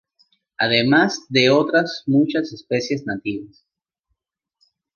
Además 0.57 1.27
de 1.29 1.51
otras 1.51 2.01
muchas 2.07 2.51
especies 2.53 3.05
nativas. 3.05 3.63